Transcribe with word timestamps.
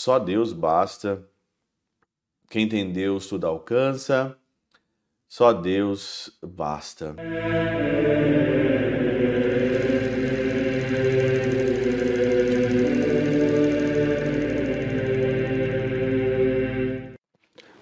só 0.00 0.18
Deus 0.18 0.54
basta. 0.54 1.22
Quem 2.48 2.66
tem 2.66 2.90
Deus 2.90 3.26
tudo 3.26 3.46
alcança. 3.46 4.34
Só 5.28 5.52
Deus 5.52 6.38
basta. 6.42 7.14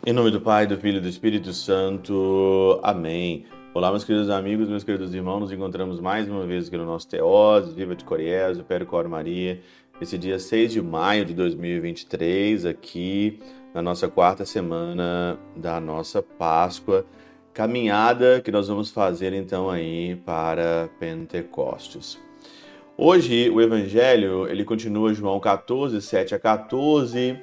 Em 0.05 0.13
nome 0.13 0.33
do 0.33 0.41
Pai, 0.41 0.67
do 0.67 0.77
Filho 0.77 0.99
e 0.99 1.01
do 1.01 1.09
Espírito 1.09 1.53
Santo. 1.53 2.81
Amém. 2.83 3.47
Olá, 3.73 3.91
meus 3.91 4.03
queridos 4.03 4.29
amigos, 4.29 4.69
meus 4.69 4.83
queridos 4.83 5.15
irmãos. 5.15 5.39
Nos 5.39 5.53
encontramos 5.53 6.01
mais 6.01 6.29
uma 6.29 6.45
vez 6.45 6.67
aqui 6.67 6.77
no 6.77 6.85
nosso 6.85 7.07
Teós, 7.07 7.73
Viva 7.73 7.95
de 7.95 8.05
Coriés, 8.05 8.61
Pério 8.63 8.87
Cor 8.87 9.07
Maria. 9.07 9.63
Esse 10.01 10.17
dia 10.17 10.39
6 10.39 10.75
de 10.75 10.81
maio 10.81 11.25
de 11.25 11.35
2023, 11.35 12.67
aqui 12.67 13.41
na 13.75 13.83
nossa 13.83 14.07
quarta 14.07 14.45
semana 14.45 15.37
da 15.57 15.81
nossa 15.81 16.23
Páscoa. 16.23 17.05
Caminhada 17.53 18.41
que 18.41 18.53
nós 18.53 18.69
vamos 18.69 18.93
fazer 18.93 19.33
então 19.33 19.69
aí 19.69 20.15
para 20.25 20.89
Pentecostes. 21.01 22.17
Hoje 22.97 23.51
o 23.51 23.61
Evangelho 23.61 24.49
ele 24.49 24.65
continua 24.65 25.13
João 25.13 25.41
14, 25.41 26.01
7 26.01 26.33
a 26.33 26.39
14 26.39 27.37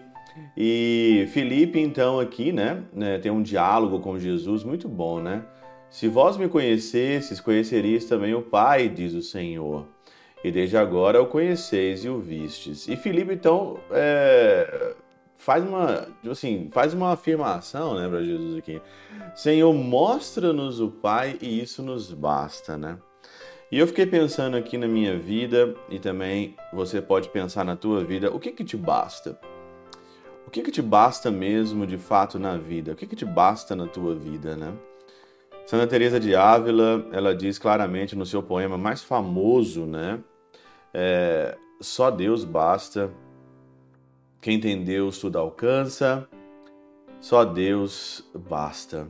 e 0.56 1.28
Felipe, 1.34 1.78
então, 1.78 2.22
aqui, 2.22 2.54
né, 2.54 2.84
né, 2.94 3.18
tem 3.18 3.32
um 3.34 3.42
diálogo 3.42 4.00
com 4.00 4.18
Jesus 4.18 4.64
muito 4.64 4.88
bom, 4.88 5.20
né? 5.20 5.44
Se 5.90 6.08
vós 6.08 6.38
me 6.38 6.48
conhecesses, 6.48 7.42
conheceríeis 7.42 8.06
também 8.06 8.34
o 8.34 8.42
Pai, 8.42 8.88
diz 8.88 9.14
o 9.14 9.22
Senhor. 9.22 9.95
E 10.46 10.52
desde 10.52 10.78
agora 10.78 11.20
o 11.20 11.26
conheceis 11.26 12.06
e 12.06 12.10
o 12.10 12.20
vistes. 12.20 12.88
E 12.88 12.96
Filipe, 12.96 13.34
então, 13.34 13.80
é, 13.90 14.94
faz 15.36 15.64
uma, 15.64 16.08
tipo 16.22 16.30
assim, 16.30 16.70
faz 16.72 16.94
uma 16.94 17.14
afirmação, 17.14 17.96
né, 17.96 18.08
para 18.08 18.24
Jesus 18.24 18.56
aqui. 18.56 18.80
Senhor, 19.34 19.74
mostra-nos 19.74 20.80
o 20.80 20.92
Pai 20.92 21.36
e 21.42 21.60
isso 21.60 21.82
nos 21.82 22.14
basta, 22.14 22.78
né? 22.78 23.00
E 23.72 23.80
eu 23.80 23.88
fiquei 23.88 24.06
pensando 24.06 24.56
aqui 24.56 24.78
na 24.78 24.88
minha 24.88 25.18
vida 25.18 25.74
e 25.90 25.98
também 25.98 26.56
você 26.72 27.02
pode 27.02 27.30
pensar 27.30 27.66
na 27.66 27.76
tua 27.76 28.04
vida, 28.04 28.32
o 28.32 28.40
que 28.40 28.52
que 28.52 28.64
te 28.64 28.78
basta? 28.78 29.40
O 30.46 30.52
que, 30.52 30.62
que 30.62 30.70
te 30.70 30.82
basta 30.84 31.32
mesmo 31.32 31.88
de 31.88 31.98
fato 31.98 32.38
na 32.38 32.56
vida? 32.56 32.92
O 32.92 32.96
que, 32.96 33.08
que 33.08 33.16
te 33.16 33.26
basta 33.26 33.76
na 33.76 33.88
tua 33.88 34.14
vida, 34.14 34.56
né? 34.56 34.76
Santa 35.66 35.88
Teresa 35.88 36.20
de 36.20 36.36
Ávila, 36.36 37.04
ela 37.12 37.34
diz 37.34 37.58
claramente 37.58 38.16
no 38.16 38.28
seu 38.28 38.44
poema 38.44 38.78
mais 38.78 39.02
famoso, 39.04 39.88
né? 39.88 40.20
É, 40.98 41.58
só 41.82 42.10
Deus 42.10 42.46
basta. 42.46 43.12
Quem 44.40 44.62
tem 44.62 44.82
Deus 44.82 45.20
tudo 45.20 45.38
alcança. 45.38 46.26
Só 47.20 47.44
Deus 47.44 48.24
basta. 48.34 49.06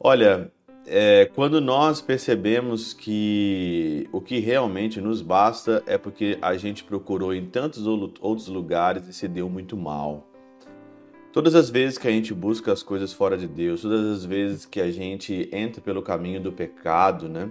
Olha, 0.00 0.50
é, 0.86 1.26
quando 1.34 1.60
nós 1.60 2.00
percebemos 2.00 2.94
que 2.94 4.08
o 4.12 4.20
que 4.20 4.38
realmente 4.38 4.98
nos 4.98 5.20
basta 5.20 5.82
é 5.86 5.98
porque 5.98 6.38
a 6.40 6.56
gente 6.56 6.84
procurou 6.84 7.34
em 7.34 7.44
tantos 7.44 7.86
outros 7.86 8.48
lugares 8.48 9.06
e 9.06 9.12
se 9.12 9.28
deu 9.28 9.50
muito 9.50 9.76
mal. 9.76 10.26
Todas 11.34 11.54
as 11.54 11.68
vezes 11.68 11.98
que 11.98 12.08
a 12.08 12.10
gente 12.10 12.32
busca 12.32 12.72
as 12.72 12.82
coisas 12.82 13.12
fora 13.12 13.36
de 13.36 13.46
Deus, 13.46 13.82
todas 13.82 14.06
as 14.06 14.24
vezes 14.24 14.64
que 14.64 14.80
a 14.80 14.90
gente 14.90 15.50
entra 15.52 15.82
pelo 15.82 16.02
caminho 16.02 16.40
do 16.40 16.50
pecado, 16.50 17.28
né? 17.28 17.50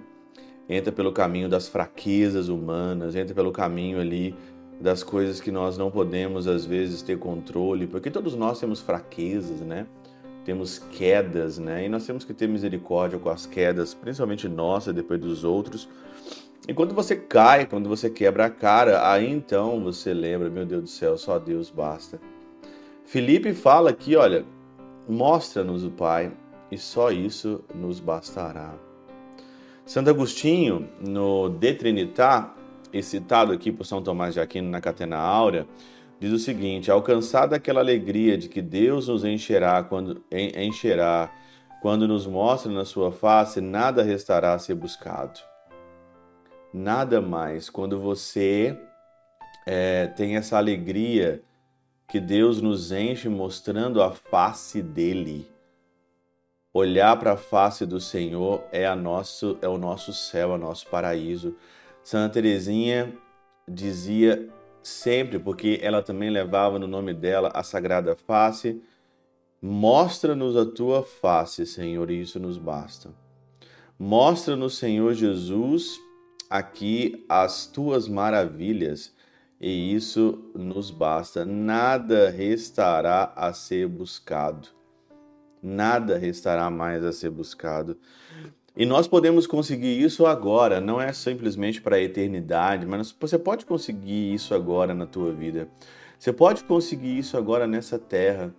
Entra 0.72 0.92
pelo 0.92 1.12
caminho 1.12 1.48
das 1.48 1.68
fraquezas 1.68 2.50
humanas, 2.50 3.16
entra 3.16 3.36
pelo 3.36 3.52
caminho 3.52 4.00
ali 4.00 4.34
das 4.80 5.04
coisas 5.04 5.40
que 5.40 5.52
nós 5.52 5.78
não 5.78 5.92
podemos 5.92 6.48
às 6.48 6.66
vezes 6.66 7.04
ter 7.04 7.20
controle, 7.20 7.86
porque 7.86 8.10
todos 8.10 8.34
nós 8.34 8.60
temos 8.60 8.80
fraquezas, 8.80 9.60
né? 9.60 9.86
temos 10.44 10.80
quedas, 10.80 11.58
né? 11.58 11.86
E 11.86 11.90
nós 11.90 12.06
temos 12.06 12.24
que 12.24 12.34
ter 12.34 12.48
misericórdia 12.48 13.20
com 13.20 13.30
as 13.30 13.46
quedas, 13.46 13.94
principalmente 13.94 14.48
nossa, 14.48 14.92
depois 14.92 15.20
dos 15.20 15.44
outros. 15.44 15.88
E 16.68 16.74
quando 16.74 16.94
você 16.94 17.16
cai, 17.16 17.66
quando 17.66 17.90
você 17.90 18.10
quebra 18.10 18.46
a 18.46 18.50
cara, 18.50 19.10
aí 19.12 19.30
então 19.30 19.84
você 19.84 20.14
lembra, 20.14 20.50
meu 20.50 20.66
Deus 20.66 20.84
do 20.84 20.90
céu, 20.90 21.18
só 21.18 21.40
Deus 21.40 21.70
basta. 21.70 22.20
Felipe 23.06 23.54
fala 23.54 23.90
aqui, 23.90 24.16
olha, 24.16 24.46
mostra-nos 25.08 25.84
o 25.84 25.92
Pai 25.92 26.32
e 26.72 26.78
só 26.78 27.12
isso 27.12 27.64
nos 27.74 28.00
bastará. 28.00 28.74
Santo 29.86 30.10
Agostinho, 30.10 30.90
no 31.00 31.50
De 31.50 31.74
Trinitar, 31.74 32.56
e 32.94 33.02
citado 33.02 33.54
aqui 33.54 33.72
por 33.72 33.86
São 33.86 34.02
Tomás 34.02 34.34
de 34.34 34.40
Aquino 34.40 34.70
na 34.70 34.82
Catena 34.82 35.18
Áurea, 35.18 35.66
diz 36.20 36.32
o 36.32 36.40
seguinte: 36.40 36.92
alcançada 36.92 37.56
aquela 37.56 37.80
alegria 37.80 38.38
de 38.38 38.50
que 38.50 38.62
Deus 38.62 39.08
nos 39.08 39.24
encherá 39.24 39.84
quando 39.84 40.24
encherá 40.32 41.32
quando 41.82 42.08
nos 42.08 42.28
mostra 42.28 42.72
na 42.72 42.86
sua 42.86 43.12
face, 43.12 43.60
nada 43.60 44.04
restará 44.04 44.54
a 44.54 44.60
ser 44.60 44.76
buscado. 44.76 45.40
Nada 46.72 47.20
mais. 47.20 47.72
Quando 47.72 48.00
você 48.00 48.78
é, 49.66 50.06
tem 50.06 50.36
essa 50.36 50.58
alegria 50.58 51.42
que 52.08 52.20
Deus 52.20 52.62
nos 52.62 52.92
enche 52.92 53.28
mostrando 53.28 54.00
a 54.00 54.12
face 54.12 54.80
dele. 54.82 55.50
Olhar 56.74 57.18
para 57.20 57.34
a 57.34 57.38
face 57.38 57.86
do 57.86 58.00
Senhor 58.00 58.64
é, 58.72 58.94
nosso, 58.96 59.58
é 59.62 59.68
o 59.68 59.78
nosso 59.78 60.14
céu, 60.14 60.52
é 60.52 60.56
o 60.56 60.58
nosso 60.58 60.88
paraíso. 60.88 61.56
Santa 62.02 62.36
Teresinha 62.36 63.14
dizia 63.68 64.50
sempre, 64.82 65.38
porque 65.38 65.80
ela 65.82 66.02
também 66.02 66.30
levava 66.30 66.80
no 66.80 66.88
nome 66.88 67.14
dela 67.14 67.52
a 67.54 67.62
sagrada 67.62 68.16
face. 68.16 68.82
Mostra-nos 69.62 70.56
a 70.56 70.66
tua 70.66 71.04
face, 71.04 71.66
Senhor, 71.66 72.10
e 72.10 72.22
isso 72.22 72.40
nos 72.40 72.58
basta. 72.58 73.14
Mostra-nos, 74.00 74.78
Senhor 74.78 75.14
Jesus, 75.14 76.00
aqui 76.50 77.26
as 77.30 77.68
tuas 77.68 78.08
maravilhas, 78.08 79.14
e 79.60 79.94
isso 79.94 80.52
nos 80.56 80.90
basta. 80.90 81.46
Nada 81.46 82.30
restará 82.30 83.32
a 83.36 83.54
ser 83.54 83.88
buscado. 83.88 84.81
Nada 85.62 86.18
restará 86.18 86.70
mais 86.70 87.04
a 87.04 87.12
ser 87.12 87.30
buscado. 87.30 87.98
E 88.76 88.86
nós 88.86 89.08
podemos 89.08 89.46
conseguir 89.46 90.02
isso 90.02 90.26
agora, 90.26 90.80
não 90.80 91.00
é 91.00 91.12
simplesmente 91.12 91.82
para 91.82 91.98
a 91.98 92.02
eternidade, 92.02 92.86
mas 92.86 93.14
você 93.20 93.38
pode 93.38 93.66
conseguir 93.66 94.34
isso 94.34 94.56
agora 94.56 94.94
na 94.94 95.06
tua 95.06 95.34
vida. 95.34 95.68
Você 96.18 96.32
pode 96.32 96.64
conseguir 96.64 97.18
isso 97.18 97.36
agora 97.36 97.68
nessa 97.68 98.00
terra. 98.00 98.54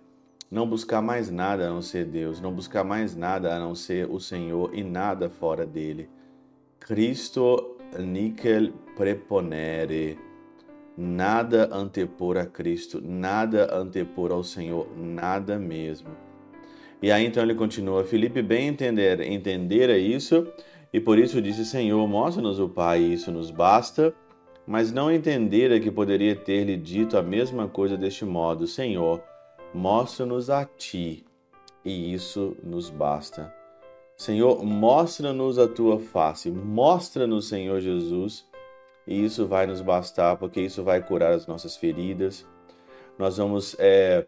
Não 0.51 0.67
buscar 0.67 1.01
mais 1.01 1.31
nada 1.31 1.65
a 1.65 1.69
não 1.71 1.81
ser 1.81 2.05
Deus, 2.05 2.39
não 2.39 2.53
buscar 2.53 2.83
mais 2.83 3.15
nada 3.15 3.55
a 3.55 3.59
não 3.59 3.73
ser 3.73 4.07
o 4.07 4.19
Senhor 4.19 4.69
e 4.71 4.83
nada 4.83 5.29
fora 5.29 5.65
dele. 5.65 6.07
Cristo 6.79 7.77
nicel 7.97 8.71
preponere. 8.95 10.19
Nada 10.95 11.69
antepor 11.73 12.37
a 12.37 12.45
Cristo, 12.45 13.01
nada 13.01 13.75
antepor 13.75 14.31
ao 14.31 14.43
Senhor, 14.43 14.87
nada 14.95 15.57
mesmo. 15.57 16.09
E 17.03 17.11
aí 17.11 17.25
então 17.25 17.43
ele 17.43 17.53
continua: 17.53 18.05
Felipe 18.05 18.41
bem 18.41 18.69
entender, 18.69 19.19
entendera 19.29 19.97
isso, 19.97 20.47
e 20.93 21.01
por 21.01 21.19
isso 21.19 21.41
disse: 21.41 21.65
Senhor, 21.65 22.07
mostra-nos 22.07 22.61
o 22.61 22.69
Pai, 22.69 23.01
isso 23.01 23.29
nos 23.29 23.51
basta. 23.51 24.15
Mas 24.65 24.93
não 24.93 25.11
entendera 25.11 25.77
que 25.81 25.91
poderia 25.91 26.33
ter-lhe 26.33 26.77
dito 26.77 27.17
a 27.17 27.21
mesma 27.21 27.67
coisa 27.67 27.97
deste 27.97 28.23
modo: 28.23 28.65
Senhor, 28.65 29.21
mostra-nos 29.73 30.49
a 30.49 30.63
ti, 30.63 31.25
e 31.83 32.13
isso 32.13 32.55
nos 32.63 32.89
basta. 32.89 33.53
Senhor, 34.15 34.63
mostra-nos 34.63 35.59
a 35.59 35.67
tua 35.67 35.99
face, 35.99 36.49
mostra-nos, 36.49 37.49
Senhor 37.49 37.81
Jesus, 37.81 38.45
e 39.05 39.25
isso 39.25 39.45
vai 39.45 39.67
nos 39.67 39.81
bastar, 39.81 40.37
porque 40.37 40.61
isso 40.61 40.81
vai 40.81 41.03
curar 41.03 41.33
as 41.33 41.47
nossas 41.47 41.75
feridas. 41.75 42.47
Nós 43.19 43.35
vamos 43.35 43.75
é, 43.77 44.25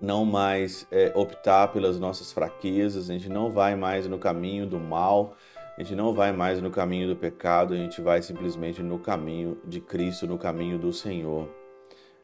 não 0.00 0.24
mais 0.24 0.86
é, 0.90 1.12
optar 1.14 1.68
pelas 1.68 1.98
nossas 1.98 2.32
fraquezas, 2.32 3.08
a 3.08 3.12
gente 3.12 3.28
não 3.28 3.50
vai 3.50 3.74
mais 3.74 4.06
no 4.06 4.18
caminho 4.18 4.66
do 4.66 4.78
mal, 4.78 5.36
a 5.76 5.82
gente 5.82 5.94
não 5.94 6.12
vai 6.14 6.32
mais 6.32 6.60
no 6.60 6.70
caminho 6.70 7.08
do 7.08 7.16
pecado, 7.16 7.74
a 7.74 7.76
gente 7.76 8.00
vai 8.00 8.22
simplesmente 8.22 8.82
no 8.82 8.98
caminho 8.98 9.58
de 9.64 9.80
Cristo, 9.80 10.26
no 10.26 10.38
caminho 10.38 10.78
do 10.78 10.92
Senhor. 10.92 11.48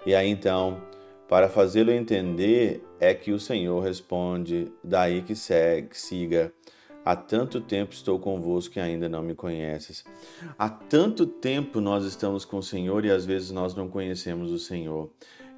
E 0.07 0.15
aí 0.15 0.29
então, 0.29 0.81
para 1.29 1.49
fazê-lo 1.49 1.91
entender, 1.91 2.85
é 2.99 3.15
que 3.15 3.33
o 3.33 3.39
Senhor 3.41 3.81
responde: 3.81 4.73
daí 4.83 5.23
que 5.23 5.35
segue, 5.35 5.97
siga. 5.97 6.53
Há 7.05 7.17
tanto 7.17 7.61
tempo 7.61 7.95
estou 7.95 8.19
convosco 8.19 8.75
que 8.75 8.81
ainda 8.81 9.09
não 9.09 9.23
me 9.23 9.35
conheces. 9.35 10.05
Há 10.59 10.69
tanto 10.69 11.27
tempo 11.27 11.81
nós 11.81 12.05
estamos 12.05 12.45
com 12.45 12.59
o 12.59 12.63
Senhor 12.63 13.05
e 13.05 13.11
às 13.11 13.25
vezes 13.25 13.51
nós 13.51 13.75
não 13.75 13.89
conhecemos 13.89 14.53
o 14.53 14.59
Senhor. 14.59 15.11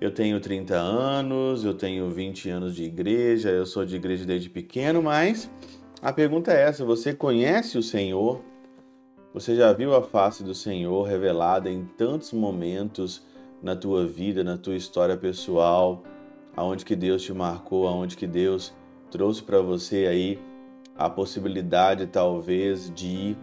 Eu 0.02 0.10
tenho 0.10 0.40
30 0.40 0.74
anos, 0.74 1.64
eu 1.64 1.74
tenho 1.74 2.10
20 2.10 2.50
anos 2.50 2.74
de 2.74 2.82
igreja, 2.82 3.50
eu 3.50 3.64
sou 3.64 3.84
de 3.84 3.94
igreja 3.94 4.24
desde 4.24 4.50
pequeno, 4.50 5.00
mas 5.00 5.48
a 6.02 6.12
pergunta 6.12 6.52
é 6.52 6.62
essa: 6.62 6.84
você 6.84 7.14
conhece 7.14 7.78
o 7.78 7.82
Senhor? 7.84 8.42
Você 9.32 9.54
já 9.54 9.72
viu 9.72 9.94
a 9.94 10.02
face 10.02 10.42
do 10.42 10.56
Senhor 10.56 11.04
revelada 11.04 11.70
em 11.70 11.84
tantos 11.84 12.32
momentos 12.32 13.24
na 13.62 13.76
tua 13.76 14.04
vida, 14.04 14.42
na 14.42 14.58
tua 14.58 14.74
história 14.74 15.16
pessoal, 15.16 16.02
aonde 16.56 16.84
que 16.84 16.96
Deus 16.96 17.22
te 17.22 17.32
marcou, 17.32 17.86
aonde 17.86 18.16
que 18.16 18.26
Deus 18.26 18.74
trouxe 19.08 19.40
para 19.40 19.60
você 19.62 20.08
aí 20.08 20.36
a 20.98 21.08
possibilidade 21.08 22.08
talvez 22.08 22.92
de 22.92 23.36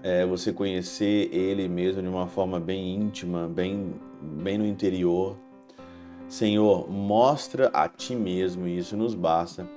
é, 0.00 0.24
você 0.24 0.52
conhecer 0.52 1.28
Ele 1.34 1.66
mesmo 1.66 2.00
de 2.00 2.08
uma 2.08 2.28
forma 2.28 2.60
bem 2.60 2.94
íntima, 2.94 3.48
bem, 3.48 3.94
bem 4.22 4.56
no 4.56 4.64
interior. 4.64 5.42
Senhor, 6.34 6.90
mostra 6.90 7.68
a 7.72 7.88
Ti 7.88 8.16
mesmo 8.16 8.66
e 8.66 8.76
isso 8.76 8.96
nos 8.96 9.14
basta. 9.14 9.70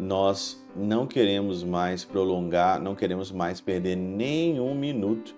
Nós 0.00 0.60
não 0.74 1.06
queremos 1.06 1.62
mais 1.62 2.04
prolongar, 2.04 2.80
não 2.80 2.96
queremos 2.96 3.30
mais 3.30 3.60
perder 3.60 3.94
nenhum 3.94 4.74
minuto. 4.74 5.32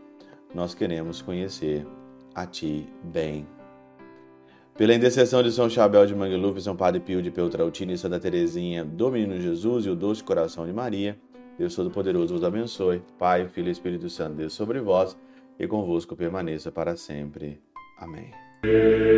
Nós 0.55 0.75
queremos 0.75 1.20
conhecer 1.20 1.87
a 2.34 2.46
Ti 2.46 2.88
bem. 3.02 3.46
Pela 4.75 4.94
intercessão 4.94 5.43
de 5.43 5.52
São 5.52 5.69
Chabel 5.69 6.06
de 6.06 6.14
Mangluf, 6.14 6.58
São 6.62 6.75
Padre 6.75 6.99
Pio 6.99 7.20
de 7.20 7.31
Peltrautina 7.31 7.93
e 7.93 7.99
Santa 7.99 8.19
Teresinha 8.19 8.87
do 8.87 9.10
Menino 9.10 9.38
Jesus 9.38 9.84
e 9.84 9.90
o 9.90 9.94
Doce 9.94 10.25
Coração 10.25 10.64
de 10.64 10.72
Maria, 10.72 11.19
Deus 11.58 11.75
Todo-Poderoso 11.75 12.32
vos 12.32 12.43
abençoe. 12.43 13.02
Pai, 13.19 13.46
Filho 13.49 13.69
e 13.69 13.72
Espírito 13.72 14.08
Santo, 14.08 14.37
Deus 14.37 14.55
sobre 14.55 14.81
vós 14.81 15.14
e 15.58 15.67
convosco 15.67 16.17
permaneça 16.17 16.72
para 16.72 16.96
sempre. 16.96 17.60
Amém. 17.99 18.53
Música 18.64 19.14